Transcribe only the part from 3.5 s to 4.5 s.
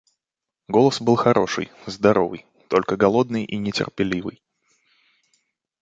нетерпеливый.